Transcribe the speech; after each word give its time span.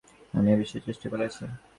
আমি 0.33 0.49
এ 0.53 0.59
বিষয়ে 0.61 0.85
চেষ্টা 0.87 1.07
করিয়াছি। 1.11 1.43